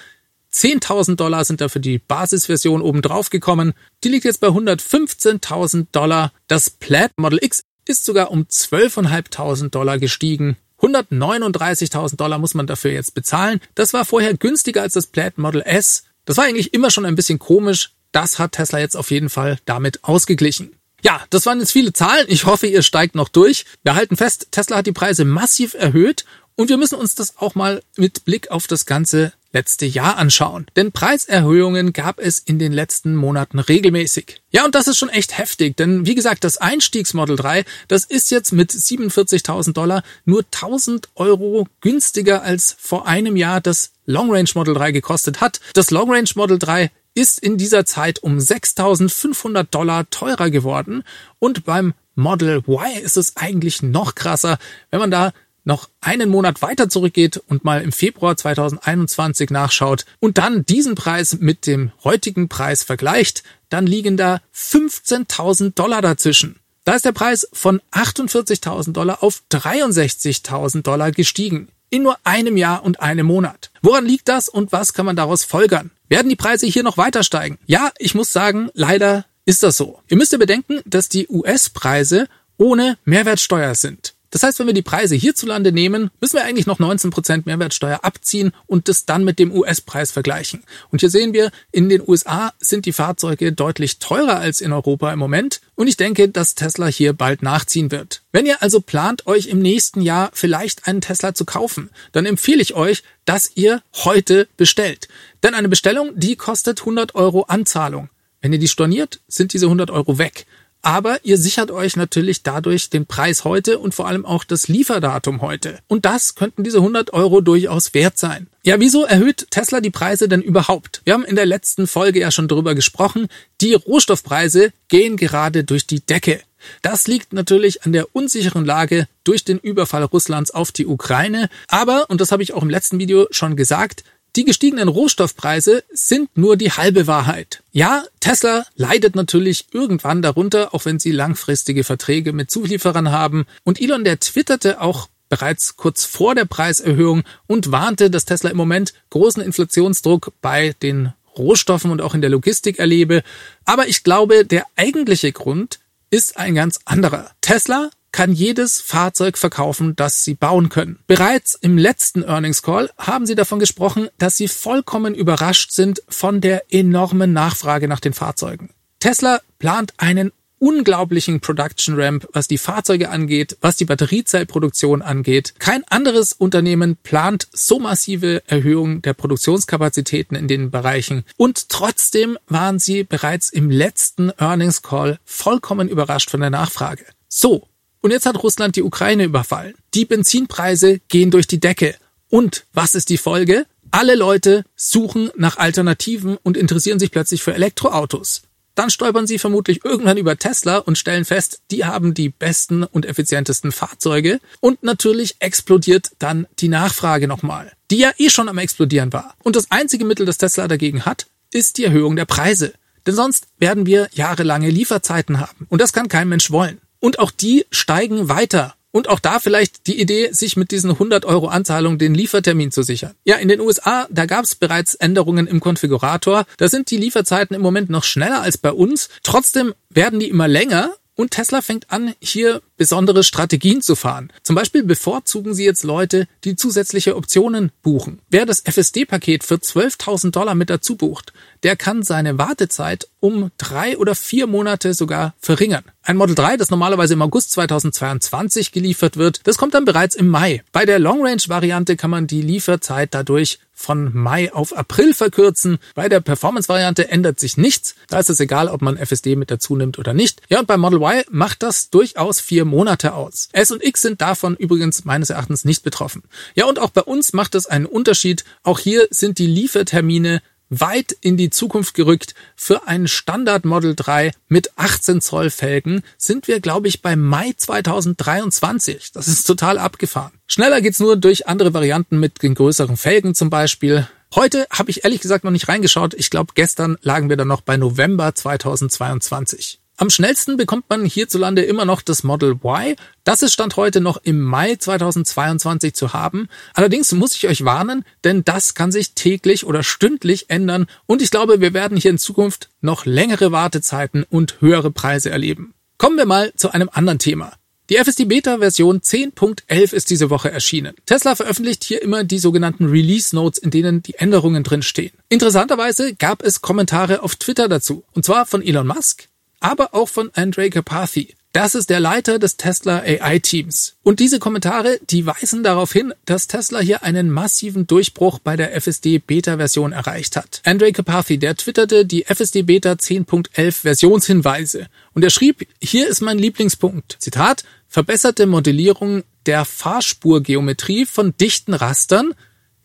10.000 0.53 1.15
Dollar 1.15 1.43
sind 1.45 1.61
da 1.61 1.69
für 1.69 1.79
die 1.79 1.97
Basisversion 1.97 2.83
obendrauf 2.83 3.31
gekommen. 3.31 3.73
Die 4.03 4.09
liegt 4.09 4.25
jetzt 4.25 4.39
bei 4.39 4.49
115.000 4.49 5.87
Dollar. 5.91 6.31
Das 6.47 6.69
Plaid 6.69 7.11
Model 7.17 7.39
X 7.41 7.63
ist 7.85 8.05
sogar 8.05 8.29
um 8.29 8.43
12.500 8.43 9.69
Dollar 9.69 9.97
gestiegen. 9.97 10.57
139.000 10.83 12.17
Dollar 12.17 12.39
muss 12.39 12.53
man 12.53 12.67
dafür 12.67 12.91
jetzt 12.91 13.15
bezahlen. 13.15 13.61
Das 13.73 13.93
war 13.93 14.03
vorher 14.03 14.35
günstiger 14.35 14.81
als 14.81 14.93
das 14.93 15.07
Plaid 15.07 15.37
Model 15.37 15.61
S. 15.61 16.03
Das 16.25 16.37
war 16.37 16.43
eigentlich 16.43 16.73
immer 16.73 16.91
schon 16.91 17.05
ein 17.05 17.15
bisschen 17.15 17.39
komisch. 17.39 17.91
Das 18.11 18.37
hat 18.37 18.51
Tesla 18.51 18.79
jetzt 18.79 18.97
auf 18.97 19.09
jeden 19.09 19.29
Fall 19.29 19.57
damit 19.65 20.03
ausgeglichen. 20.03 20.75
Ja, 21.01 21.21
das 21.29 21.45
waren 21.45 21.59
jetzt 21.59 21.71
viele 21.71 21.93
Zahlen. 21.93 22.25
Ich 22.29 22.45
hoffe, 22.45 22.67
ihr 22.67 22.81
steigt 22.81 23.15
noch 23.15 23.29
durch. 23.29 23.65
Wir 23.83 23.95
halten 23.95 24.15
fest, 24.15 24.49
Tesla 24.51 24.77
hat 24.77 24.87
die 24.87 24.93
Preise 24.93 25.25
massiv 25.25 25.73
erhöht 25.73 26.25
und 26.55 26.69
wir 26.69 26.77
müssen 26.77 26.95
uns 26.95 27.15
das 27.15 27.37
auch 27.37 27.55
mal 27.55 27.81
mit 27.97 28.25
Blick 28.25 28.51
auf 28.51 28.67
das 28.67 28.85
ganze 28.85 29.33
letzte 29.53 29.85
Jahr 29.85 30.17
anschauen. 30.17 30.65
Denn 30.75 30.91
Preiserhöhungen 30.91 31.93
gab 31.93 32.19
es 32.19 32.39
in 32.39 32.59
den 32.59 32.73
letzten 32.73 33.15
Monaten 33.15 33.59
regelmäßig. 33.59 34.41
Ja, 34.51 34.65
und 34.65 34.75
das 34.75 34.87
ist 34.87 34.97
schon 34.97 35.09
echt 35.09 35.37
heftig, 35.37 35.77
denn 35.77 36.05
wie 36.05 36.15
gesagt, 36.15 36.43
das 36.43 36.57
Einstiegsmodel 36.57 37.35
3, 37.35 37.63
das 37.87 38.03
ist 38.03 38.31
jetzt 38.31 38.51
mit 38.51 38.71
47.000 38.71 39.73
Dollar 39.73 40.03
nur 40.25 40.43
1000 40.43 41.09
Euro 41.15 41.67
günstiger 41.81 42.41
als 42.41 42.75
vor 42.79 43.07
einem 43.07 43.37
Jahr 43.37 43.61
das 43.61 43.91
Long 44.05 44.31
Range 44.31 44.49
Model 44.55 44.73
3 44.73 44.91
gekostet 44.91 45.39
hat. 45.39 45.59
Das 45.73 45.91
Long 45.91 46.11
Range 46.11 46.29
Model 46.35 46.59
3 46.59 46.91
ist 47.15 47.39
in 47.39 47.57
dieser 47.57 47.85
Zeit 47.85 48.19
um 48.19 48.39
6.500 48.39 49.63
Dollar 49.69 50.09
teurer 50.09 50.49
geworden 50.49 51.03
und 51.39 51.63
beim 51.63 51.93
Model 52.15 52.63
Y 52.67 52.97
ist 53.01 53.17
es 53.17 53.37
eigentlich 53.37 53.81
noch 53.81 54.15
krasser, 54.15 54.57
wenn 54.89 54.99
man 54.99 55.11
da 55.11 55.31
noch 55.63 55.89
einen 56.01 56.29
Monat 56.29 56.61
weiter 56.61 56.89
zurückgeht 56.89 57.37
und 57.47 57.63
mal 57.63 57.81
im 57.81 57.91
Februar 57.91 58.35
2021 58.35 59.49
nachschaut 59.49 60.05
und 60.19 60.37
dann 60.37 60.65
diesen 60.65 60.95
Preis 60.95 61.37
mit 61.39 61.67
dem 61.67 61.91
heutigen 62.03 62.49
Preis 62.49 62.83
vergleicht, 62.83 63.43
dann 63.69 63.87
liegen 63.87 64.17
da 64.17 64.41
15.000 64.55 65.73
Dollar 65.73 66.01
dazwischen. 66.01 66.59
Da 66.85 66.95
ist 66.95 67.05
der 67.05 67.13
Preis 67.13 67.47
von 67.53 67.81
48.000 67.91 68.91
Dollar 68.91 69.23
auf 69.23 69.41
63.000 69.51 70.81
Dollar 70.81 71.11
gestiegen. 71.11 71.69
In 71.89 72.03
nur 72.03 72.17
einem 72.23 72.57
Jahr 72.57 72.83
und 72.83 73.01
einem 73.01 73.27
Monat. 73.27 73.71
Woran 73.81 74.05
liegt 74.05 74.27
das 74.27 74.49
und 74.49 74.71
was 74.71 74.93
kann 74.93 75.05
man 75.05 75.15
daraus 75.15 75.43
folgern? 75.43 75.91
Werden 76.09 76.29
die 76.29 76.35
Preise 76.35 76.65
hier 76.65 76.83
noch 76.83 76.97
weiter 76.97 77.23
steigen? 77.23 77.59
Ja, 77.65 77.91
ich 77.99 78.15
muss 78.15 78.33
sagen, 78.33 78.69
leider 78.73 79.25
ist 79.45 79.63
das 79.63 79.77
so. 79.77 79.99
Ihr 80.07 80.17
müsst 80.17 80.31
ja 80.31 80.37
bedenken, 80.37 80.81
dass 80.85 81.07
die 81.07 81.27
US-Preise 81.29 82.27
ohne 82.57 82.97
Mehrwertsteuer 83.05 83.75
sind. 83.75 84.12
Das 84.33 84.41
heißt, 84.41 84.57
wenn 84.57 84.65
wir 84.65 84.73
die 84.73 84.81
Preise 84.81 85.13
hierzulande 85.13 85.71
nehmen, 85.71 86.09
müssen 86.19 86.37
wir 86.37 86.43
eigentlich 86.43 86.65
noch 86.65 86.79
19% 86.79 87.43
Mehrwertsteuer 87.45 87.99
abziehen 88.01 88.51
und 88.65 88.89
das 88.89 89.05
dann 89.05 89.23
mit 89.23 89.37
dem 89.37 89.51
US-Preis 89.51 90.11
vergleichen. 90.11 90.63
Und 90.89 91.01
hier 91.01 91.11
sehen 91.11 91.33
wir, 91.33 91.51
in 91.71 91.87
den 91.87 92.01
USA 92.01 92.51
sind 92.57 92.87
die 92.87 92.93
Fahrzeuge 92.93 93.53
deutlich 93.53 93.99
teurer 93.99 94.39
als 94.39 94.59
in 94.59 94.73
Europa 94.73 95.13
im 95.13 95.19
Moment. 95.19 95.61
Und 95.75 95.87
ich 95.87 95.97
denke, 95.97 96.29
dass 96.29 96.55
Tesla 96.55 96.87
hier 96.87 97.13
bald 97.13 97.43
nachziehen 97.43 97.91
wird. 97.91 98.23
Wenn 98.31 98.47
ihr 98.47 98.63
also 98.63 98.81
plant, 98.81 99.27
euch 99.27 99.45
im 99.45 99.59
nächsten 99.59 100.01
Jahr 100.01 100.31
vielleicht 100.33 100.87
einen 100.87 101.01
Tesla 101.01 101.35
zu 101.35 101.45
kaufen, 101.45 101.91
dann 102.11 102.25
empfehle 102.25 102.63
ich 102.63 102.73
euch, 102.73 103.03
dass 103.25 103.51
ihr 103.53 103.83
heute 104.03 104.47
bestellt. 104.57 105.09
Denn 105.43 105.53
eine 105.53 105.69
Bestellung, 105.69 106.09
die 106.15 106.37
kostet 106.37 106.79
100 106.79 107.13
Euro 107.13 107.43
Anzahlung. 107.43 108.09
Wenn 108.41 108.51
ihr 108.51 108.59
die 108.59 108.67
storniert, 108.67 109.19
sind 109.27 109.53
diese 109.53 109.67
100 109.67 109.91
Euro 109.91 110.17
weg 110.17 110.47
aber 110.83 111.23
ihr 111.23 111.37
sichert 111.37 111.71
euch 111.71 111.95
natürlich 111.95 112.43
dadurch 112.43 112.89
den 112.89 113.07
Preis 113.07 113.45
heute 113.45 113.79
und 113.79 113.95
vor 113.95 114.07
allem 114.07 114.25
auch 114.25 114.43
das 114.43 114.67
Lieferdatum 114.67 115.41
heute. 115.41 115.79
Und 115.87 116.05
das 116.05 116.35
könnten 116.35 116.63
diese 116.63 116.77
100 116.77 117.13
Euro 117.13 117.41
durchaus 117.41 117.93
wert 117.93 118.17
sein. 118.19 118.47
Ja, 118.63 118.79
wieso 118.79 119.05
erhöht 119.05 119.47
Tesla 119.49 119.81
die 119.81 119.89
Preise 119.89 120.27
denn 120.27 120.41
überhaupt? 120.41 121.01
Wir 121.05 121.13
haben 121.13 121.25
in 121.25 121.35
der 121.35 121.45
letzten 121.45 121.87
Folge 121.87 122.19
ja 122.19 122.31
schon 122.31 122.47
drüber 122.47 122.75
gesprochen. 122.75 123.27
Die 123.61 123.73
Rohstoffpreise 123.73 124.71
gehen 124.89 125.17
gerade 125.17 125.63
durch 125.63 125.87
die 125.87 126.01
Decke. 126.01 126.41
Das 126.81 127.07
liegt 127.07 127.33
natürlich 127.33 127.83
an 127.83 127.93
der 127.93 128.15
unsicheren 128.15 128.65
Lage 128.65 129.07
durch 129.23 129.43
den 129.43 129.59
Überfall 129.59 130.03
Russlands 130.03 130.51
auf 130.51 130.71
die 130.71 130.85
Ukraine. 130.85 131.49
Aber, 131.67 132.09
und 132.09 132.21
das 132.21 132.31
habe 132.31 132.43
ich 132.43 132.53
auch 132.53 132.61
im 132.61 132.69
letzten 132.69 132.99
Video 132.99 133.27
schon 133.31 133.55
gesagt, 133.55 134.03
die 134.35 134.45
gestiegenen 134.45 134.87
Rohstoffpreise 134.87 135.83
sind 135.91 136.35
nur 136.37 136.57
die 136.57 136.71
halbe 136.71 137.05
Wahrheit. 137.05 137.61
Ja, 137.71 138.03
Tesla 138.19 138.65
leidet 138.75 139.15
natürlich 139.15 139.67
irgendwann 139.71 140.21
darunter, 140.23 140.73
auch 140.73 140.85
wenn 140.85 140.99
sie 140.99 141.11
langfristige 141.11 141.83
Verträge 141.83 142.33
mit 142.33 142.49
Zulieferern 142.49 143.11
haben. 143.11 143.45
Und 143.63 143.79
Elon, 143.79 144.03
der 144.03 144.19
twitterte 144.19 144.81
auch 144.81 145.07
bereits 145.29 145.77
kurz 145.77 146.05
vor 146.05 146.35
der 146.35 146.45
Preiserhöhung 146.45 147.23
und 147.47 147.71
warnte, 147.71 148.09
dass 148.09 148.25
Tesla 148.25 148.49
im 148.49 148.57
Moment 148.57 148.93
großen 149.11 149.41
Inflationsdruck 149.41 150.33
bei 150.41 150.75
den 150.81 151.13
Rohstoffen 151.37 151.91
und 151.91 152.01
auch 152.01 152.13
in 152.13 152.21
der 152.21 152.29
Logistik 152.29 152.79
erlebe. 152.79 153.23
Aber 153.65 153.87
ich 153.87 154.03
glaube, 154.03 154.45
der 154.45 154.65
eigentliche 154.75 155.31
Grund 155.31 155.79
ist 156.09 156.37
ein 156.37 156.55
ganz 156.55 156.79
anderer. 156.85 157.31
Tesla 157.41 157.89
kann 158.13 158.31
jedes 158.31 158.79
Fahrzeug 158.79 159.37
verkaufen, 159.37 159.97
das 159.97 160.23
sie 160.23 160.35
bauen 160.35 160.69
können. 160.69 160.99
Bereits 161.07 161.55
im 161.55 161.77
letzten 161.77 162.23
Earnings 162.23 162.61
Call 162.61 162.89
haben 162.97 163.25
sie 163.25 163.35
davon 163.35 163.59
gesprochen, 163.59 164.07
dass 164.17 164.37
sie 164.37 164.47
vollkommen 164.47 165.13
überrascht 165.15 165.71
sind 165.71 166.01
von 166.07 166.39
der 166.39 166.71
enormen 166.71 167.33
Nachfrage 167.33 167.89
nach 167.89 167.99
den 167.99 168.13
Fahrzeugen. 168.13 168.69
Tesla 168.99 169.41
plant 169.59 169.93
einen 169.97 170.31
unglaublichen 170.59 171.41
Production 171.41 171.99
Ramp, 171.99 172.25
was 172.31 172.47
die 172.47 172.57
Fahrzeuge 172.57 173.09
angeht, 173.09 173.57
was 173.59 173.75
die 173.75 173.83
Batteriezellproduktion 173.83 175.01
angeht. 175.01 175.55
Kein 175.59 175.83
anderes 175.89 176.31
Unternehmen 176.31 176.95
plant 176.95 177.49
so 177.51 177.79
massive 177.79 178.43
Erhöhungen 178.47 179.01
der 179.01 179.13
Produktionskapazitäten 179.13 180.37
in 180.37 180.47
den 180.47 180.71
Bereichen. 180.71 181.25
Und 181.35 181.67
trotzdem 181.67 182.37
waren 182.47 182.79
sie 182.79 183.03
bereits 183.03 183.49
im 183.49 183.69
letzten 183.69 184.31
Earnings 184.37 184.81
Call 184.81 185.19
vollkommen 185.25 185.89
überrascht 185.89 186.29
von 186.29 186.39
der 186.39 186.49
Nachfrage. 186.49 187.03
So, 187.27 187.67
und 188.03 188.11
jetzt 188.11 188.25
hat 188.25 188.43
Russland 188.43 188.75
die 188.75 188.83
Ukraine 188.83 189.23
überfallen. 189.23 189.73
Die 189.93 190.05
Benzinpreise 190.05 190.99
gehen 191.07 191.31
durch 191.31 191.47
die 191.47 191.59
Decke. 191.59 191.95
Und 192.29 192.65
was 192.73 192.95
ist 192.95 193.09
die 193.09 193.17
Folge? 193.17 193.65
Alle 193.91 194.15
Leute 194.15 194.65
suchen 194.75 195.31
nach 195.37 195.57
Alternativen 195.57 196.37
und 196.43 196.57
interessieren 196.57 196.99
sich 196.99 197.11
plötzlich 197.11 197.43
für 197.43 197.53
Elektroautos. 197.53 198.41
Dann 198.75 198.89
stolpern 198.89 199.25
sie 199.25 199.39
vermutlich 199.39 199.85
irgendwann 199.85 200.17
über 200.17 200.37
Tesla 200.37 200.79
und 200.79 200.97
stellen 200.97 201.25
fest, 201.25 201.61
die 201.71 201.85
haben 201.85 202.13
die 202.13 202.29
besten 202.29 202.83
und 202.83 203.05
effizientesten 203.05 203.71
Fahrzeuge. 203.71 204.39
Und 204.59 204.83
natürlich 204.83 205.35
explodiert 205.39 206.11
dann 206.19 206.47
die 206.59 206.69
Nachfrage 206.69 207.27
nochmal, 207.27 207.71
die 207.89 207.99
ja 207.99 208.11
eh 208.17 208.29
schon 208.29 208.49
am 208.49 208.57
explodieren 208.57 209.13
war. 209.13 209.35
Und 209.43 209.55
das 209.55 209.71
einzige 209.71 210.03
Mittel, 210.03 210.25
das 210.25 210.39
Tesla 210.39 210.67
dagegen 210.67 211.05
hat, 211.05 211.27
ist 211.51 211.77
die 211.77 211.85
Erhöhung 211.85 212.15
der 212.15 212.25
Preise. 212.25 212.73
Denn 213.05 213.15
sonst 213.15 213.47
werden 213.59 213.85
wir 213.85 214.09
jahrelange 214.11 214.69
Lieferzeiten 214.69 215.39
haben. 215.39 215.67
Und 215.69 215.79
das 215.79 215.93
kann 215.93 216.07
kein 216.07 216.27
Mensch 216.27 216.51
wollen. 216.51 216.79
Und 217.03 217.19
auch 217.19 217.31
die 217.31 217.65
steigen 217.69 218.29
weiter. 218.29 218.75
Und 218.91 219.09
auch 219.09 219.19
da 219.19 219.39
vielleicht 219.39 219.87
die 219.87 219.99
Idee, 219.99 220.29
sich 220.31 220.55
mit 220.55 220.71
diesen 220.71 220.91
100 220.91 221.25
Euro 221.25 221.47
Anzahlung 221.47 221.97
den 221.97 222.15
Liefertermin 222.15 222.71
zu 222.71 222.81
sichern. 222.81 223.13
Ja, 223.25 223.35
in 223.35 223.49
den 223.49 223.59
USA, 223.59 224.07
da 224.09 224.25
gab 224.25 224.45
es 224.45 224.55
bereits 224.55 224.95
Änderungen 224.95 225.45
im 225.45 225.59
Konfigurator. 225.59 226.45
Da 226.55 226.69
sind 226.69 226.89
die 226.91 226.95
Lieferzeiten 226.95 227.57
im 227.57 227.61
Moment 227.61 227.89
noch 227.89 228.05
schneller 228.05 228.41
als 228.41 228.57
bei 228.57 228.71
uns. 228.71 229.09
Trotzdem 229.21 229.73
werden 229.89 230.21
die 230.21 230.29
immer 230.29 230.47
länger 230.47 230.91
und 231.15 231.31
Tesla 231.31 231.61
fängt 231.61 231.91
an, 231.91 232.13
hier 232.21 232.61
besondere 232.77 233.23
Strategien 233.23 233.81
zu 233.81 233.95
fahren. 233.95 234.31
Zum 234.41 234.55
Beispiel 234.55 234.83
bevorzugen 234.83 235.53
sie 235.53 235.65
jetzt 235.65 235.83
Leute, 235.83 236.27
die 236.43 236.55
zusätzliche 236.55 237.15
Optionen 237.15 237.71
buchen. 237.83 238.19
Wer 238.29 238.45
das 238.45 238.61
FSD-Paket 238.61 239.43
für 239.43 239.55
12.000 239.55 240.31
Dollar 240.31 240.55
mit 240.55 240.69
dazu 240.69 240.95
bucht, 240.95 241.33
der 241.63 241.75
kann 241.75 242.03
seine 242.03 242.37
Wartezeit 242.37 243.07
um 243.19 243.51
drei 243.57 243.97
oder 243.97 244.15
vier 244.15 244.47
Monate 244.47 244.93
sogar 244.93 245.33
verringern. 245.39 245.83
Ein 246.03 246.17
Model 246.17 246.35
3, 246.35 246.57
das 246.57 246.69
normalerweise 246.69 247.13
im 247.13 247.21
August 247.21 247.51
2022 247.51 248.73
geliefert 248.73 249.15
wird, 249.15 249.39
das 249.45 249.57
kommt 249.57 249.73
dann 249.73 249.85
bereits 249.85 250.15
im 250.15 250.27
Mai. 250.27 250.61
Bei 250.73 250.85
der 250.85 250.99
Long 250.99 251.25
Range 251.25 251.41
Variante 251.47 251.95
kann 251.95 252.09
man 252.09 252.27
die 252.27 252.41
Lieferzeit 252.41 253.13
dadurch 253.13 253.59
von 253.73 254.11
Mai 254.13 254.53
auf 254.53 254.75
April 254.75 255.13
verkürzen. 255.13 255.77
Bei 255.95 256.09
der 256.09 256.19
Performance-Variante 256.19 257.09
ändert 257.09 257.39
sich 257.39 257.57
nichts. 257.57 257.95
Da 258.07 258.19
ist 258.19 258.29
es 258.29 258.39
egal, 258.39 258.67
ob 258.67 258.81
man 258.81 258.97
FSD 258.97 259.35
mit 259.35 259.49
dazu 259.49 259.75
nimmt 259.75 259.97
oder 259.97 260.13
nicht. 260.13 260.41
Ja, 260.47 260.59
und 260.59 260.67
bei 260.67 260.77
Model 260.77 261.01
Y 261.01 261.23
macht 261.31 261.63
das 261.63 261.89
durchaus 261.89 262.39
vier 262.39 262.65
Monate 262.65 263.13
aus. 263.13 263.49
S 263.51 263.71
und 263.71 263.83
X 263.83 264.01
sind 264.01 264.21
davon 264.21 264.55
übrigens 264.55 265.05
meines 265.05 265.29
Erachtens 265.31 265.65
nicht 265.65 265.83
betroffen. 265.83 266.23
Ja, 266.55 266.65
und 266.65 266.79
auch 266.79 266.91
bei 266.91 267.01
uns 267.01 267.33
macht 267.33 267.55
es 267.55 267.65
einen 267.65 267.85
Unterschied. 267.85 268.43
Auch 268.63 268.79
hier 268.79 269.07
sind 269.09 269.37
die 269.37 269.47
Liefertermine 269.47 270.41
weit 270.79 271.11
in 271.21 271.37
die 271.37 271.49
Zukunft 271.49 271.93
gerückt. 271.93 272.33
Für 272.55 272.87
ein 272.87 273.07
Standard 273.07 273.65
Model 273.65 273.95
3 273.95 274.31
mit 274.47 274.77
18 274.77 275.21
Zoll 275.21 275.49
Felgen 275.49 276.03
sind 276.17 276.47
wir, 276.47 276.59
glaube 276.59 276.87
ich, 276.87 277.01
bei 277.01 277.15
Mai 277.15 277.53
2023. 277.55 279.11
Das 279.11 279.27
ist 279.27 279.43
total 279.45 279.77
abgefahren. 279.77 280.31
Schneller 280.47 280.81
geht's 280.81 280.99
nur 280.99 281.17
durch 281.17 281.47
andere 281.47 281.73
Varianten 281.73 282.19
mit 282.19 282.41
den 282.43 282.55
größeren 282.55 282.97
Felgen 282.97 283.35
zum 283.35 283.49
Beispiel. 283.49 284.07
Heute 284.35 284.65
habe 284.71 284.89
ich 284.89 285.03
ehrlich 285.03 285.21
gesagt 285.21 285.43
noch 285.43 285.51
nicht 285.51 285.67
reingeschaut. 285.67 286.15
Ich 286.15 286.29
glaube, 286.29 286.53
gestern 286.55 286.97
lagen 287.01 287.29
wir 287.29 287.37
dann 287.37 287.47
noch 287.47 287.61
bei 287.61 287.77
November 287.77 288.33
2022. 288.33 289.82
Am 290.03 290.09
schnellsten 290.09 290.57
bekommt 290.57 290.89
man 290.89 291.05
hierzulande 291.05 291.61
immer 291.61 291.85
noch 291.85 292.01
das 292.01 292.23
Model 292.23 292.59
Y. 292.61 292.97
Das 293.23 293.41
ist 293.41 293.53
Stand 293.53 293.77
heute 293.77 294.01
noch 294.01 294.17
im 294.21 294.41
Mai 294.41 294.75
2022 294.75 295.93
zu 295.93 296.11
haben. 296.11 296.49
Allerdings 296.73 297.13
muss 297.13 297.33
ich 297.37 297.47
euch 297.47 297.63
warnen, 297.63 298.03
denn 298.25 298.43
das 298.43 298.73
kann 298.73 298.91
sich 298.91 299.13
täglich 299.13 299.65
oder 299.65 299.81
stündlich 299.81 300.49
ändern 300.49 300.87
und 301.05 301.21
ich 301.21 301.31
glaube, 301.31 301.61
wir 301.61 301.73
werden 301.73 301.95
hier 301.95 302.11
in 302.11 302.17
Zukunft 302.17 302.67
noch 302.81 303.05
längere 303.05 303.53
Wartezeiten 303.53 304.25
und 304.29 304.59
höhere 304.59 304.91
Preise 304.91 305.29
erleben. 305.29 305.73
Kommen 305.97 306.17
wir 306.17 306.25
mal 306.25 306.51
zu 306.57 306.71
einem 306.71 306.89
anderen 306.91 307.19
Thema. 307.19 307.53
Die 307.89 307.95
FSD 307.95 308.25
Beta 308.25 308.57
Version 308.57 308.99
10.11 308.99 309.93
ist 309.93 310.09
diese 310.09 310.29
Woche 310.29 310.51
erschienen. 310.51 310.95
Tesla 311.05 311.35
veröffentlicht 311.35 311.85
hier 311.85 312.01
immer 312.01 312.25
die 312.25 312.39
sogenannten 312.39 312.87
Release 312.87 313.33
Notes, 313.33 313.57
in 313.57 313.71
denen 313.71 314.03
die 314.03 314.15
Änderungen 314.15 314.63
drin 314.63 314.81
stehen. 314.81 315.13
Interessanterweise 315.29 316.13
gab 316.15 316.43
es 316.43 316.61
Kommentare 316.61 317.23
auf 317.23 317.37
Twitter 317.37 317.69
dazu. 317.69 318.03
Und 318.13 318.25
zwar 318.25 318.45
von 318.45 318.61
Elon 318.61 318.87
Musk, 318.87 319.29
aber 319.63 319.95
auch 319.95 320.09
von 320.09 320.29
Andre 320.33 320.69
Carpathy. 320.69 321.35
Das 321.53 321.75
ist 321.75 321.89
der 321.91 321.99
Leiter 321.99 322.39
des 322.39 322.57
Tesla 322.57 323.03
AI 323.05 323.37
Teams. 323.37 323.95
Und 324.01 324.19
diese 324.19 324.39
Kommentare, 324.39 324.99
die 325.09 325.25
weisen 325.25 325.63
darauf 325.63 325.93
hin, 325.93 326.13
dass 326.25 326.47
Tesla 326.47 326.79
hier 326.79 327.03
einen 327.03 327.29
massiven 327.29 327.85
Durchbruch 327.85 328.39
bei 328.39 328.55
der 328.55 328.75
FSD 328.75 329.19
Beta 329.19 329.57
Version 329.57 329.91
erreicht 329.91 330.35
hat. 330.35 330.61
Andre 330.65 330.91
Carpathy, 330.91 331.37
der 331.37 331.55
twitterte 331.55 332.07
die 332.07 332.23
FSD 332.25 332.63
Beta 332.63 332.93
10.11 332.93 333.71
Versionshinweise. 333.71 334.87
Und 335.13 335.23
er 335.23 335.29
schrieb, 335.29 335.67
hier 335.79 336.07
ist 336.07 336.21
mein 336.21 336.39
Lieblingspunkt. 336.39 337.17
Zitat, 337.19 337.63
verbesserte 337.87 338.47
Modellierung 338.47 339.23
der 339.45 339.63
Fahrspurgeometrie 339.63 341.05
von 341.05 341.37
dichten 341.37 341.75
Rastern, 341.75 342.33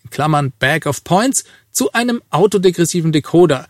in 0.04 0.11
Klammern 0.11 0.52
Bag 0.58 0.85
of 0.87 1.02
Points, 1.04 1.44
zu 1.73 1.92
einem 1.92 2.23
autodegressiven 2.28 3.12
Decoder, 3.12 3.66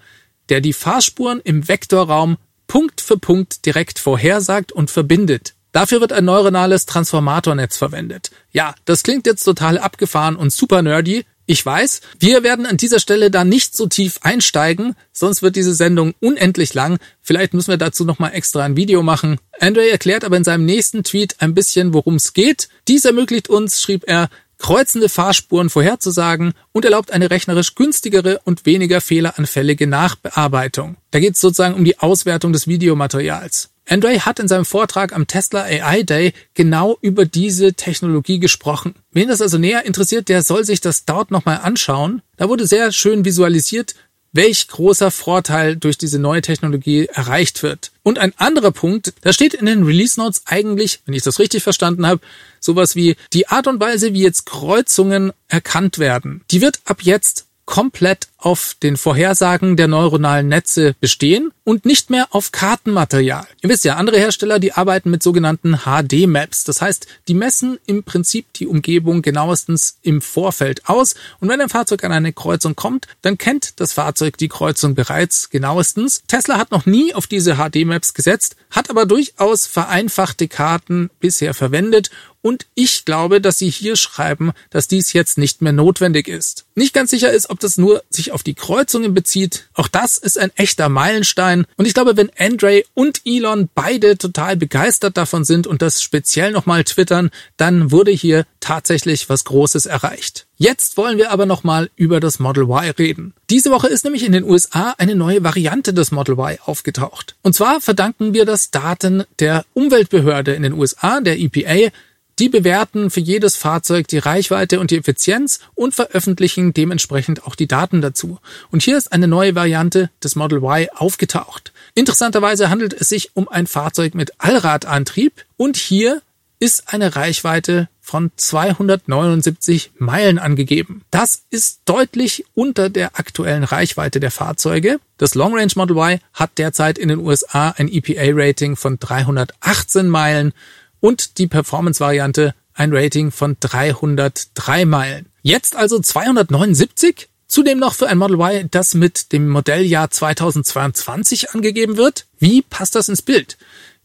der 0.49 0.61
die 0.61 0.73
Fahrspuren 0.73 1.41
im 1.45 1.69
Vektorraum 1.69 2.37
Punkt 2.69 3.01
für 3.01 3.19
Punkt 3.19 3.67
direkt 3.67 3.99
vorhersagt 3.99 4.71
und 4.71 4.91
verbindet. 4.91 5.55
Dafür 5.73 6.01
wird 6.01 6.13
ein 6.13 6.25
neuronales 6.25 6.87
Transformatornetz 6.87 7.77
verwendet. 7.77 8.31
Ja, 8.53 8.75
das 8.85 9.03
klingt 9.03 9.27
jetzt 9.27 9.43
total 9.43 9.79
abgefahren 9.79 10.37
und 10.37 10.53
super 10.53 10.83
nerdy. 10.83 11.25
Ich 11.51 11.65
weiß, 11.65 12.03
wir 12.19 12.43
werden 12.43 12.67
an 12.67 12.77
dieser 12.77 13.01
Stelle 13.01 13.31
da 13.31 13.43
nicht 13.43 13.75
so 13.75 13.87
tief 13.87 14.19
einsteigen, 14.21 14.95
sonst 15.13 15.41
wird 15.41 15.57
diese 15.57 15.73
Sendung 15.73 16.13
unendlich 16.21 16.75
lang. 16.75 16.99
Vielleicht 17.23 17.55
müssen 17.55 17.71
wir 17.71 17.79
dazu 17.79 18.05
nochmal 18.05 18.35
extra 18.35 18.65
ein 18.65 18.77
Video 18.77 19.03
machen. 19.03 19.39
Andre 19.59 19.89
erklärt 19.89 20.25
aber 20.25 20.37
in 20.37 20.45
seinem 20.45 20.67
nächsten 20.67 21.05
Tweet 21.05 21.37
ein 21.39 21.55
bisschen, 21.55 21.95
worum 21.95 22.17
es 22.17 22.35
geht. 22.35 22.69
Dies 22.87 23.07
ermöglicht 23.07 23.49
uns, 23.49 23.81
schrieb 23.81 24.05
er, 24.07 24.29
kreuzende 24.59 25.09
Fahrspuren 25.09 25.71
vorherzusagen 25.71 26.53
und 26.73 26.85
erlaubt 26.85 27.13
eine 27.13 27.31
rechnerisch 27.31 27.75
günstigere 27.75 28.41
und 28.45 28.67
weniger 28.67 29.01
fehleranfällige 29.01 29.87
Nachbearbeitung. 29.87 30.97
Da 31.11 31.21
geht 31.21 31.35
es 31.35 31.41
sozusagen 31.41 31.75
um 31.75 31.85
die 31.85 31.99
Auswertung 31.99 32.53
des 32.53 32.67
Videomaterials. 32.67 33.71
Andre 33.89 34.27
hat 34.27 34.39
in 34.39 34.49
seinem 34.49 34.67
Vortrag 34.67 35.15
am 35.15 35.27
Tesla 35.27 35.63
AI 35.63 36.03
Day 36.03 36.35
genau 36.55 36.99
über 37.01 37.25
diese 37.25 37.73
Technologie 37.73 38.39
gesprochen. 38.39 38.95
Wen 39.13 39.29
das 39.29 39.41
also 39.41 39.57
näher 39.57 39.87
interessiert, 39.87 40.29
der 40.29 40.43
soll 40.43 40.65
sich 40.65 40.81
das 40.81 41.07
dort 41.07 41.31
nochmal 41.31 41.61
anschauen. 41.63 42.21
Da 42.37 42.49
wurde 42.51 42.67
sehr 42.67 42.93
schön 42.93 43.25
visualisiert, 43.25 43.95
welch 44.33 44.69
großer 44.69 45.11
Vorteil 45.11 45.77
durch 45.77 45.97
diese 45.97 46.19
neue 46.19 46.43
Technologie 46.43 47.07
erreicht 47.07 47.63
wird. 47.63 47.93
Und 48.03 48.19
ein 48.19 48.35
anderer 48.37 48.73
Punkt, 48.73 49.15
da 49.23 49.33
steht 49.33 49.55
in 49.55 49.67
den 49.67 49.85
Release 49.85 50.21
Notes 50.21 50.43
eigentlich, 50.45 51.01
wenn 51.07 51.15
ich 51.15 51.23
das 51.23 51.39
richtig 51.39 51.63
verstanden 51.63 52.07
habe, 52.07 52.21
sowas 52.69 52.95
wie 52.95 53.17
die 53.33 53.49
Art 53.49 53.67
und 53.67 53.81
Weise, 53.81 54.13
wie 54.13 54.23
jetzt 54.23 54.45
Kreuzungen 54.45 55.33
erkannt 55.49 55.99
werden. 55.99 56.45
Die 56.51 56.61
wird 56.61 56.81
ab 56.85 56.99
jetzt 57.01 57.47
komplett 57.65 58.29
auf 58.39 58.77
den 58.83 58.97
Vorhersagen 58.97 59.77
der 59.77 59.89
neuronalen 59.89 60.49
Netze 60.49 60.95
bestehen 61.01 61.51
und 61.65 61.85
nicht 61.85 62.09
mehr 62.09 62.29
auf 62.31 62.53
Kartenmaterial. 62.53 63.47
Ihr 63.63 63.69
wisst 63.69 63.85
ja, 63.85 63.97
andere 63.97 64.19
Hersteller, 64.19 64.61
die 64.61 64.73
arbeiten 64.73 65.11
mit 65.11 65.23
sogenannten 65.23 65.81
HD-Maps. 65.85 66.65
Das 66.65 66.81
heißt, 66.81 67.07
die 67.27 67.35
messen 67.35 67.79
im 67.85 68.05
Prinzip 68.05 68.53
die 68.55 68.69
Umgebung 68.69 69.23
genauestens 69.23 69.99
im 70.03 70.23
Vorfeld 70.23 70.89
aus. 70.89 71.17
Und 71.41 71.49
wenn 71.49 71.61
ein 71.61 71.69
Fahrzeug 71.69 72.05
an 72.05 72.13
eine 72.13 72.33
Kreuzung 72.33 72.77
kommt, 72.77 73.09
dann 73.23 73.39
kennt 73.39 73.81
das 73.81 73.93
Fahrzeug 73.93 74.39
die 74.39 74.49
Kreuzung 74.49 74.95
bereits 74.95 75.51
genauestens. 75.51 76.23
Tesla 76.29 76.59
hat 76.59 76.71
noch 76.71 76.87
nie 76.87 77.15
auf 77.15 77.27
diese 77.27 77.57
HD-Maps 77.57 78.15
gesetzt, 78.15 78.57
hat 78.71 78.89
aber 78.89 79.05
durchaus 79.05 79.67
vereinfachte 79.67 80.47
Karten 80.47 81.11
bisher 81.19 81.55
verwendet 81.55 82.11
und 82.41 82.67
ich 82.75 83.05
glaube, 83.05 83.41
dass 83.41 83.59
sie 83.59 83.69
hier 83.69 83.97
schreiben, 83.97 84.53
dass 84.71 84.87
dies 84.87 85.13
jetzt 85.13 85.39
nicht 85.39 85.61
mehr 85.61 85.73
notwendig 85.73 86.29
ist. 86.29 86.67
Nicht 86.75 86.95
ganz 86.95 87.11
sicher 87.11 87.33
ist, 87.33 87.51
ob 87.51 87.59
das 87.59 87.79
nur 87.79 88.05
sich 88.11 88.28
auf 88.33 88.43
die 88.43 88.55
Kreuzungen 88.55 89.15
bezieht. 89.15 89.69
Auch 89.75 89.89
das 89.89 90.19
ist 90.19 90.39
ein 90.39 90.51
echter 90.57 90.89
Meilenstein. 90.89 91.67
Und 91.77 91.87
ich 91.87 91.95
glaube, 91.95 92.17
wenn 92.17 92.31
Andre 92.39 92.83
und 92.95 93.23
Elon 93.25 93.69
beide 93.75 94.19
total 94.19 94.57
begeistert 94.57 95.17
davon 95.17 95.45
sind 95.45 95.67
und 95.67 95.83
das 95.83 96.03
speziell 96.03 96.53
nochmal 96.53 96.85
twittern, 96.85 97.31
dann 97.57 97.91
wurde 97.91 98.11
hier 98.11 98.45
tatsächlich 98.61 99.29
was 99.29 99.45
Großes 99.45 99.87
erreicht. 99.87 100.47
Jetzt 100.57 100.97
wollen 100.97 101.19
wir 101.19 101.31
aber 101.31 101.47
nochmal 101.47 101.89
über 101.95 102.19
das 102.19 102.41
Model 102.41 102.65
Y 102.65 102.91
reden. 102.99 103.33
Diese 103.49 103.71
Woche 103.71 103.87
ist 103.87 104.05
nämlich 104.05 104.25
in 104.25 104.33
den 104.33 104.43
USA 104.43 104.95
eine 104.99 105.15
neue 105.15 105.45
Variante 105.45 105.95
des 105.95 106.11
Model 106.11 106.35
Y 106.35 106.59
aufgetaucht. 106.65 107.37
Und 107.43 107.55
zwar 107.55 107.81
verdanken 107.81 108.35
wir 108.35 108.45
das 108.45 108.73
Daten 108.73 109.25
der 109.39 109.65
Umweltbehörde 109.75 110.55
in 110.55 110.65
den 110.65 110.73
USA, 110.73 111.21
der 111.21 111.39
EPA, 111.39 111.93
die 112.39 112.49
bewerten 112.49 113.11
für 113.11 113.21
jedes 113.21 113.57
Fahrzeug 113.57 114.09
die 114.09 114.19
Reichweite 114.19 114.81
und 114.81 114.91
die 114.91 114.99
Effizienz 114.99 115.61
und 115.75 115.95
veröffentlichen 115.95 116.73
dementsprechend 116.73 117.45
auch 117.45 117.55
die 117.55 117.67
Daten 117.67 118.01
dazu. 118.01 118.39
Und 118.71 118.83
hier 118.83 118.97
ist 118.97 119.13
eine 119.13 119.29
neue 119.29 119.55
Variante 119.55 120.11
des 120.23 120.37
Model 120.37 120.59
Y 120.59 120.89
aufgetaucht. 120.95 121.73
Interessanterweise 121.95 122.71
handelt 122.71 122.93
es 122.93 123.09
sich 123.09 123.31
um 123.35 123.49
ein 123.49 123.67
Fahrzeug 123.67 124.15
mit 124.15 124.33
Allradantrieb 124.39 125.45
und 125.57 125.77
hier 125.77 126.23
ist 126.61 126.93
eine 126.93 127.15
Reichweite 127.15 127.89
von 128.01 128.31
279 128.37 129.93
Meilen 129.99 130.39
angegeben. 130.39 131.03
Das 131.11 131.43
ist 131.51 131.81
deutlich 131.85 132.47
unter 132.55 132.89
der 132.89 133.19
aktuellen 133.19 133.65
Reichweite 133.65 134.19
der 134.19 134.31
Fahrzeuge. 134.31 134.99
Das 135.19 135.35
Long 135.35 135.55
Range 135.55 135.73
Model 135.77 135.97
Y 135.97 136.19
hat 136.33 136.57
derzeit 136.57 136.99
in 136.99 137.09
den 137.09 137.19
USA 137.19 137.75
ein 137.77 137.89
EPA-Rating 137.89 138.77
von 138.77 138.99
318 138.99 140.09
Meilen 140.09 140.53
und 141.01 141.39
die 141.39 141.47
Performance-Variante 141.47 142.55
ein 142.75 142.95
Rating 142.95 143.31
von 143.31 143.57
303 143.59 144.85
Meilen. 144.85 145.27
Jetzt 145.43 145.77
also 145.77 145.99
279? 145.99 147.29
Zudem 147.49 147.79
noch 147.79 147.95
für 147.95 148.09
ein 148.09 148.19
Model 148.19 148.39
Y, 148.39 148.69
das 148.71 148.95
mit 148.95 149.33
dem 149.33 149.49
Modelljahr 149.49 150.11
2022 150.11 151.51
angegeben 151.51 151.97
wird? 151.97 152.27
Wie 152.39 152.63
passt 152.63 152.95
das 152.95 153.09
ins 153.09 153.23
Bild? 153.23 153.57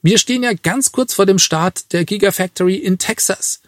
Wir 0.02 0.18
stehen 0.18 0.44
ja 0.44 0.54
ganz 0.54 0.92
kurz 0.92 1.14
vor 1.14 1.26
dem 1.26 1.40
Start 1.40 1.92
der 1.94 2.06
Gigafactory 2.06 2.76
in 2.76 2.98
Texas. 2.98 3.62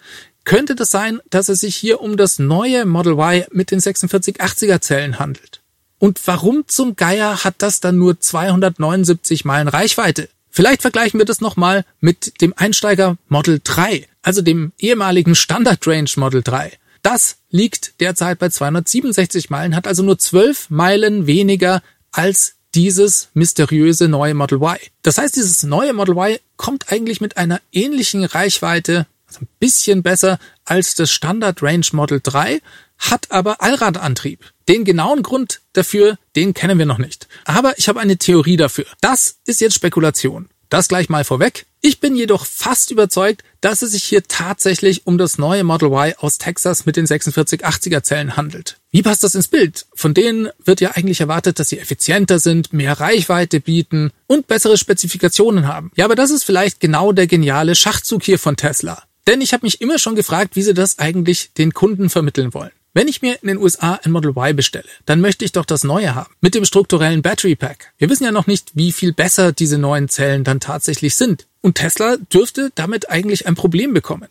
Könnte 0.43 0.75
das 0.75 0.91
sein, 0.91 1.19
dass 1.29 1.49
es 1.49 1.59
sich 1.59 1.75
hier 1.75 2.01
um 2.01 2.17
das 2.17 2.39
neue 2.39 2.85
Model 2.85 3.13
Y 3.13 3.45
mit 3.51 3.71
den 3.71 3.79
4680er 3.79 4.79
Zellen 4.79 5.19
handelt? 5.19 5.61
Und 5.97 6.25
warum 6.25 6.67
zum 6.67 6.95
Geier 6.95 7.43
hat 7.43 7.55
das 7.59 7.79
dann 7.79 7.97
nur 7.97 8.19
279 8.19 9.43
Meilen 9.43 9.67
Reichweite? 9.67 10.29
Vielleicht 10.55 10.83
vergleichen 10.83 11.19
wir 11.19 11.25
das 11.25 11.41
nochmal 11.41 11.83
mit 11.99 12.39
dem 12.39 12.53
Einsteiger 12.55 13.17
Model 13.27 13.59
3, 13.61 14.07
also 14.21 14.41
dem 14.41 14.71
ehemaligen 14.79 15.35
Standard 15.35 15.85
Range 15.85 16.09
Model 16.15 16.43
3. 16.43 16.71
Das 17.01 17.39
liegt 17.49 17.99
derzeit 17.99 18.39
bei 18.39 18.47
267 18.47 19.49
Meilen, 19.49 19.75
hat 19.75 19.85
also 19.85 20.01
nur 20.01 20.17
12 20.17 20.69
Meilen 20.69 21.27
weniger 21.27 21.83
als 22.13 22.55
dieses 22.73 23.27
mysteriöse 23.33 24.07
neue 24.07 24.33
Model 24.33 24.59
Y. 24.61 24.77
Das 25.01 25.17
heißt, 25.17 25.35
dieses 25.35 25.63
neue 25.63 25.91
Model 25.91 26.15
Y 26.15 26.39
kommt 26.55 26.89
eigentlich 26.89 27.19
mit 27.19 27.35
einer 27.35 27.59
ähnlichen 27.73 28.23
Reichweite, 28.23 29.07
also 29.27 29.41
ein 29.41 29.47
bisschen 29.59 30.03
besser 30.03 30.39
als 30.63 30.95
das 30.95 31.11
Standard 31.11 31.61
Range 31.61 31.85
Model 31.91 32.19
3, 32.21 32.61
hat 32.97 33.31
aber 33.31 33.61
Allradantrieb. 33.61 34.51
Den 34.67 34.85
genauen 34.85 35.23
Grund 35.23 35.61
dafür, 35.73 36.17
den 36.35 36.53
kennen 36.53 36.79
wir 36.79 36.85
noch 36.85 36.97
nicht. 36.97 37.27
Aber 37.43 37.77
ich 37.77 37.87
habe 37.87 37.99
eine 37.99 38.17
Theorie 38.17 38.57
dafür. 38.57 38.85
Das 39.01 39.37
ist 39.45 39.61
jetzt 39.61 39.75
Spekulation. 39.75 40.49
Das 40.69 40.87
gleich 40.87 41.09
mal 41.09 41.23
vorweg. 41.23 41.67
Ich 41.81 41.99
bin 41.99 42.15
jedoch 42.15 42.45
fast 42.45 42.89
überzeugt, 42.89 43.43
dass 43.61 43.83
es 43.83 43.91
sich 43.91 44.03
hier 44.03 44.23
tatsächlich 44.23 45.05
um 45.05 45.19
das 45.19 45.37
neue 45.37 45.63
Model 45.63 45.89
Y 45.89 46.15
aus 46.17 46.39
Texas 46.39 46.87
mit 46.87 46.95
den 46.95 47.05
4680er 47.05 48.01
Zellen 48.01 48.35
handelt. 48.35 48.77
Wie 48.89 49.03
passt 49.03 49.23
das 49.23 49.35
ins 49.35 49.47
Bild? 49.47 49.85
Von 49.93 50.15
denen 50.15 50.49
wird 50.63 50.81
ja 50.81 50.91
eigentlich 50.91 51.21
erwartet, 51.21 51.59
dass 51.59 51.69
sie 51.69 51.77
effizienter 51.77 52.39
sind, 52.39 52.73
mehr 52.73 52.99
Reichweite 52.99 53.59
bieten 53.59 54.11
und 54.25 54.47
bessere 54.47 54.77
Spezifikationen 54.77 55.67
haben. 55.67 55.91
Ja, 55.95 56.05
aber 56.05 56.15
das 56.15 56.31
ist 56.31 56.43
vielleicht 56.43 56.79
genau 56.79 57.11
der 57.11 57.27
geniale 57.27 57.75
Schachzug 57.75 58.23
hier 58.23 58.39
von 58.39 58.57
Tesla. 58.57 59.03
Denn 59.27 59.41
ich 59.41 59.53
habe 59.53 59.65
mich 59.65 59.81
immer 59.81 59.97
schon 59.97 60.15
gefragt, 60.15 60.55
wie 60.55 60.61
sie 60.61 60.73
das 60.73 60.99
eigentlich 60.99 61.51
den 61.53 61.73
Kunden 61.73 62.09
vermitteln 62.09 62.53
wollen. 62.53 62.71
Wenn 62.93 63.09
ich 63.09 63.21
mir 63.21 63.37
in 63.41 63.49
den 63.49 63.57
USA 63.57 63.99
ein 64.03 64.11
Model 64.11 64.31
Y 64.31 64.55
bestelle, 64.55 64.85
dann 65.05 65.19
möchte 65.19 65.43
ich 65.43 65.51
doch 65.51 65.65
das 65.65 65.83
neue 65.83 66.15
haben. 66.15 66.33
Mit 66.39 66.55
dem 66.55 66.63
strukturellen 66.63 67.21
Battery 67.21 67.55
Pack. 67.55 67.91
Wir 67.97 68.09
wissen 68.09 68.23
ja 68.23 68.31
noch 68.31 68.47
nicht, 68.47 68.71
wie 68.73 68.93
viel 68.93 69.11
besser 69.11 69.51
diese 69.51 69.77
neuen 69.77 70.07
Zellen 70.07 70.45
dann 70.45 70.61
tatsächlich 70.61 71.15
sind. 71.15 71.45
Und 71.59 71.75
Tesla 71.75 72.15
dürfte 72.15 72.71
damit 72.75 73.09
eigentlich 73.09 73.47
ein 73.47 73.55
Problem 73.55 73.93
bekommen. 73.93 74.29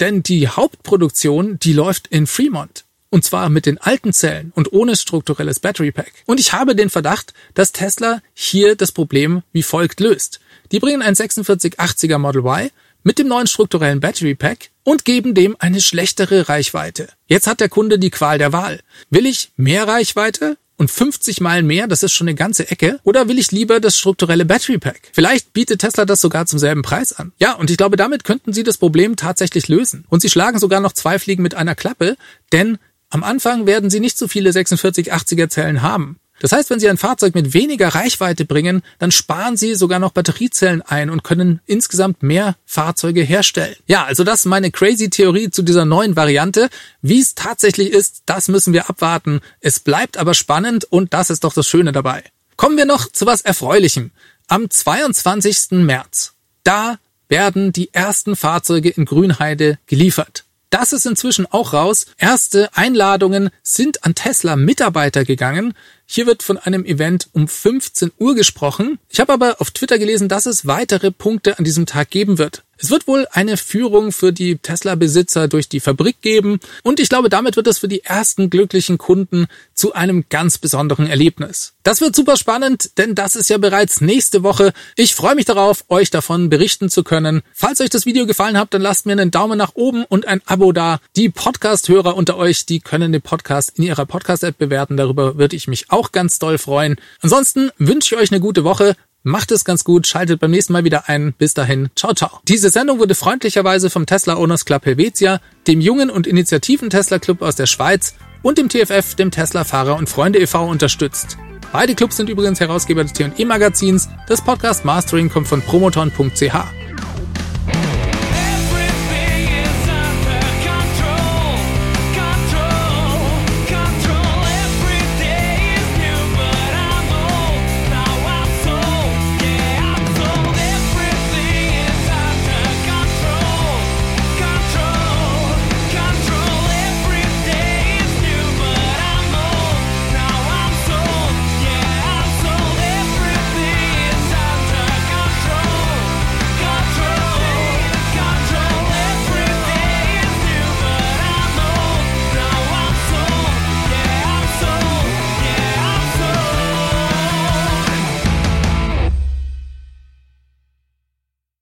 Denn 0.00 0.22
die 0.22 0.48
Hauptproduktion, 0.48 1.58
die 1.58 1.74
läuft 1.74 2.06
in 2.06 2.26
Fremont. 2.26 2.84
Und 3.10 3.24
zwar 3.24 3.50
mit 3.50 3.66
den 3.66 3.78
alten 3.78 4.12
Zellen 4.14 4.52
und 4.54 4.72
ohne 4.72 4.96
strukturelles 4.96 5.60
Battery 5.60 5.92
Pack. 5.92 6.12
Und 6.24 6.40
ich 6.40 6.54
habe 6.54 6.74
den 6.74 6.88
Verdacht, 6.88 7.34
dass 7.52 7.72
Tesla 7.72 8.22
hier 8.32 8.74
das 8.74 8.92
Problem 8.92 9.42
wie 9.52 9.62
folgt 9.62 10.00
löst. 10.00 10.40
Die 10.72 10.78
bringen 10.78 11.02
ein 11.02 11.14
4680er 11.14 12.16
Model 12.18 12.42
Y 12.42 12.70
mit 13.02 13.18
dem 13.18 13.28
neuen 13.28 13.46
strukturellen 13.46 14.00
Battery 14.00 14.34
Pack 14.34 14.70
und 14.84 15.04
geben 15.04 15.34
dem 15.34 15.56
eine 15.58 15.80
schlechtere 15.80 16.48
Reichweite. 16.48 17.08
Jetzt 17.26 17.46
hat 17.46 17.60
der 17.60 17.68
Kunde 17.68 17.98
die 17.98 18.10
Qual 18.10 18.38
der 18.38 18.52
Wahl. 18.52 18.80
Will 19.10 19.26
ich 19.26 19.52
mehr 19.56 19.86
Reichweite 19.86 20.56
und 20.76 20.90
50 20.90 21.40
Meilen 21.40 21.66
mehr, 21.66 21.86
das 21.86 22.02
ist 22.02 22.12
schon 22.12 22.28
eine 22.28 22.36
ganze 22.36 22.70
Ecke, 22.70 23.00
oder 23.02 23.28
will 23.28 23.38
ich 23.38 23.50
lieber 23.50 23.80
das 23.80 23.98
strukturelle 23.98 24.44
Battery 24.44 24.78
Pack? 24.78 25.10
Vielleicht 25.12 25.52
bietet 25.52 25.80
Tesla 25.80 26.04
das 26.04 26.20
sogar 26.20 26.46
zum 26.46 26.58
selben 26.58 26.82
Preis 26.82 27.12
an. 27.12 27.32
Ja, 27.38 27.54
und 27.54 27.70
ich 27.70 27.76
glaube, 27.76 27.96
damit 27.96 28.24
könnten 28.24 28.52
sie 28.52 28.62
das 28.62 28.78
Problem 28.78 29.16
tatsächlich 29.16 29.68
lösen. 29.68 30.04
Und 30.08 30.22
sie 30.22 30.30
schlagen 30.30 30.58
sogar 30.58 30.80
noch 30.80 30.92
zwei 30.92 31.18
Fliegen 31.18 31.42
mit 31.42 31.54
einer 31.54 31.74
Klappe, 31.74 32.16
denn 32.52 32.78
am 33.10 33.24
Anfang 33.24 33.66
werden 33.66 33.90
sie 33.90 34.00
nicht 34.00 34.18
so 34.18 34.28
viele 34.28 34.50
4680er 34.50 35.48
Zellen 35.48 35.82
haben. 35.82 36.18
Das 36.40 36.52
heißt, 36.52 36.70
wenn 36.70 36.80
Sie 36.80 36.88
ein 36.88 36.98
Fahrzeug 36.98 37.34
mit 37.34 37.54
weniger 37.54 37.88
Reichweite 37.88 38.44
bringen, 38.44 38.82
dann 38.98 39.10
sparen 39.10 39.56
Sie 39.56 39.74
sogar 39.74 39.98
noch 39.98 40.12
Batteriezellen 40.12 40.82
ein 40.82 41.10
und 41.10 41.24
können 41.24 41.60
insgesamt 41.66 42.22
mehr 42.22 42.56
Fahrzeuge 42.64 43.22
herstellen. 43.22 43.76
Ja, 43.86 44.04
also 44.04 44.24
das 44.24 44.40
ist 44.40 44.46
meine 44.46 44.70
crazy 44.70 45.10
Theorie 45.10 45.50
zu 45.50 45.62
dieser 45.62 45.84
neuen 45.84 46.16
Variante. 46.16 46.68
Wie 47.02 47.20
es 47.20 47.34
tatsächlich 47.34 47.90
ist, 47.90 48.22
das 48.26 48.48
müssen 48.48 48.72
wir 48.72 48.88
abwarten. 48.88 49.40
Es 49.60 49.80
bleibt 49.80 50.16
aber 50.16 50.34
spannend 50.34 50.84
und 50.84 51.12
das 51.12 51.30
ist 51.30 51.44
doch 51.44 51.52
das 51.52 51.66
Schöne 51.66 51.92
dabei. 51.92 52.22
Kommen 52.56 52.76
wir 52.76 52.86
noch 52.86 53.10
zu 53.10 53.26
was 53.26 53.40
Erfreulichem. 53.40 54.10
Am 54.48 54.70
22. 54.70 55.72
März, 55.72 56.34
da 56.64 56.98
werden 57.28 57.72
die 57.72 57.92
ersten 57.92 58.36
Fahrzeuge 58.36 58.88
in 58.88 59.04
Grünheide 59.04 59.78
geliefert. 59.86 60.44
Das 60.70 60.92
ist 60.92 61.06
inzwischen 61.06 61.46
auch 61.46 61.72
raus. 61.72 62.06
Erste 62.18 62.68
Einladungen 62.76 63.50
sind 63.62 64.04
an 64.04 64.14
Tesla 64.14 64.56
Mitarbeiter 64.56 65.24
gegangen. 65.24 65.72
Hier 66.04 66.26
wird 66.26 66.42
von 66.42 66.58
einem 66.58 66.84
Event 66.84 67.28
um 67.32 67.48
15 67.48 68.12
Uhr 68.18 68.34
gesprochen. 68.34 68.98
Ich 69.08 69.20
habe 69.20 69.32
aber 69.32 69.60
auf 69.60 69.70
Twitter 69.70 69.98
gelesen, 69.98 70.28
dass 70.28 70.46
es 70.46 70.66
weitere 70.66 71.10
Punkte 71.10 71.58
an 71.58 71.64
diesem 71.64 71.86
Tag 71.86 72.10
geben 72.10 72.38
wird. 72.38 72.64
Es 72.80 72.90
wird 72.90 73.08
wohl 73.08 73.26
eine 73.32 73.56
Führung 73.56 74.12
für 74.12 74.32
die 74.32 74.56
Tesla-Besitzer 74.56 75.48
durch 75.48 75.68
die 75.68 75.80
Fabrik 75.80 76.22
geben 76.22 76.60
und 76.84 77.00
ich 77.00 77.08
glaube, 77.08 77.28
damit 77.28 77.56
wird 77.56 77.66
es 77.66 77.78
für 77.78 77.88
die 77.88 78.04
ersten 78.04 78.50
glücklichen 78.50 78.98
Kunden 78.98 79.46
zu 79.74 79.94
einem 79.94 80.26
ganz 80.28 80.58
besonderen 80.58 81.08
Erlebnis. 81.08 81.74
Das 81.82 82.00
wird 82.00 82.14
super 82.14 82.36
spannend, 82.36 82.98
denn 82.98 83.16
das 83.16 83.34
ist 83.34 83.50
ja 83.50 83.58
bereits 83.58 84.00
nächste 84.00 84.44
Woche. 84.44 84.72
Ich 84.94 85.16
freue 85.16 85.34
mich 85.34 85.44
darauf, 85.44 85.84
euch 85.88 86.10
davon 86.10 86.50
berichten 86.50 86.88
zu 86.88 87.02
können. 87.02 87.42
Falls 87.52 87.80
euch 87.80 87.90
das 87.90 88.06
Video 88.06 88.26
gefallen 88.26 88.58
hat, 88.58 88.72
dann 88.74 88.82
lasst 88.82 89.06
mir 89.06 89.12
einen 89.12 89.32
Daumen 89.32 89.58
nach 89.58 89.72
oben 89.74 90.04
und 90.04 90.28
ein 90.28 90.40
Abo 90.46 90.72
da. 90.72 91.00
Die 91.16 91.30
Podcast-Hörer 91.30 92.14
unter 92.14 92.36
euch, 92.36 92.64
die 92.64 92.78
können 92.78 93.10
den 93.10 93.22
Podcast 93.22 93.76
in 93.76 93.84
ihrer 93.84 94.06
Podcast-App 94.06 94.56
bewerten. 94.56 94.96
Darüber 94.96 95.36
würde 95.36 95.56
ich 95.56 95.66
mich 95.66 95.90
auch 95.90 96.12
ganz 96.12 96.38
doll 96.38 96.58
freuen. 96.58 96.96
Ansonsten 97.22 97.70
wünsche 97.78 98.14
ich 98.14 98.20
euch 98.20 98.30
eine 98.30 98.40
gute 98.40 98.62
Woche. 98.62 98.94
Macht 99.24 99.50
es 99.50 99.64
ganz 99.64 99.84
gut, 99.84 100.06
schaltet 100.06 100.40
beim 100.40 100.52
nächsten 100.52 100.72
Mal 100.72 100.84
wieder 100.84 101.08
ein. 101.08 101.34
Bis 101.36 101.52
dahin, 101.52 101.90
ciao, 101.96 102.14
ciao. 102.14 102.40
Diese 102.44 102.70
Sendung 102.70 102.98
wurde 102.98 103.14
freundlicherweise 103.14 103.90
vom 103.90 104.06
Tesla 104.06 104.36
Owners 104.36 104.64
Club 104.64 104.86
Helvetia, 104.86 105.40
dem 105.66 105.80
jungen 105.80 106.08
und 106.08 106.26
initiativen 106.26 106.88
Tesla 106.88 107.18
Club 107.18 107.42
aus 107.42 107.56
der 107.56 107.66
Schweiz 107.66 108.14
und 108.42 108.58
dem 108.58 108.68
TFF, 108.68 109.16
dem 109.16 109.30
Tesla 109.30 109.64
Fahrer 109.64 109.96
und 109.96 110.08
Freunde 110.08 110.38
e.V. 110.38 110.68
unterstützt. 110.68 111.36
Beide 111.72 111.94
Clubs 111.94 112.16
sind 112.16 112.30
übrigens 112.30 112.60
Herausgeber 112.60 113.02
des 113.02 113.12
T&E 113.12 113.44
Magazins. 113.44 114.08
Das 114.26 114.42
Podcast 114.42 114.84
Mastering 114.84 115.28
kommt 115.28 115.48
von 115.48 115.60
promoton.ch. 115.62 116.87